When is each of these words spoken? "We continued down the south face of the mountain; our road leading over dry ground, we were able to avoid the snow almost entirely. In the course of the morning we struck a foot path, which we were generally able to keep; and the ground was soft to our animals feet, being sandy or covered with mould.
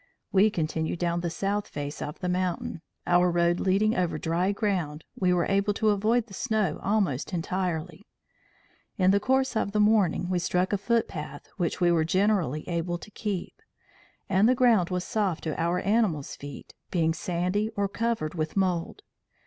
"We 0.31 0.49
continued 0.49 0.97
down 0.97 1.19
the 1.19 1.29
south 1.29 1.67
face 1.67 2.01
of 2.01 2.17
the 2.21 2.27
mountain; 2.27 2.81
our 3.05 3.29
road 3.29 3.59
leading 3.59 3.95
over 3.95 4.17
dry 4.17 4.51
ground, 4.51 5.03
we 5.15 5.31
were 5.31 5.45
able 5.45 5.75
to 5.75 5.89
avoid 5.89 6.25
the 6.25 6.33
snow 6.33 6.79
almost 6.81 7.33
entirely. 7.33 8.07
In 8.97 9.11
the 9.11 9.19
course 9.19 9.55
of 9.55 9.73
the 9.73 9.79
morning 9.79 10.27
we 10.27 10.39
struck 10.39 10.73
a 10.73 10.79
foot 10.79 11.07
path, 11.07 11.47
which 11.57 11.79
we 11.79 11.91
were 11.91 12.03
generally 12.03 12.67
able 12.67 12.97
to 12.97 13.11
keep; 13.11 13.61
and 14.27 14.49
the 14.49 14.55
ground 14.55 14.89
was 14.89 15.03
soft 15.03 15.43
to 15.43 15.61
our 15.61 15.79
animals 15.81 16.35
feet, 16.35 16.73
being 16.89 17.13
sandy 17.13 17.69
or 17.75 17.87
covered 17.87 18.33
with 18.33 18.57
mould. 18.57 19.03